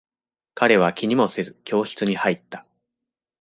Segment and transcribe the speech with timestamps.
[0.55, 2.65] 彼は気にもせず、教室に入った。